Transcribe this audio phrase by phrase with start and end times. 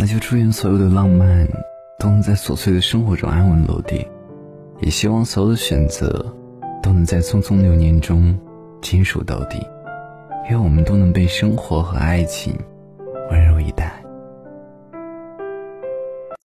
[0.00, 1.46] 那就祝愿所有的浪漫
[1.98, 4.08] 都能在琐碎的生活中安稳落地
[4.80, 6.34] 也希望所有的选择
[6.82, 8.34] 都能在匆匆流年中
[8.80, 9.58] 坚守到底
[10.48, 12.56] 愿我们都能被生活和爱情